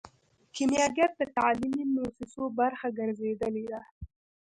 کیمیاګر 0.55 1.09
د 1.19 1.21
تعلیمي 1.37 1.83
موسسو 1.93 2.43
برخه 2.59 2.87
ګرځیدلی 2.99 3.65
دی. 3.71 3.81